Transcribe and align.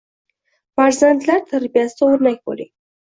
Farzandlar 0.79 1.43
tarbiyasida 1.51 2.07
oʻrnak 2.15 2.41
boʻling 2.51 2.69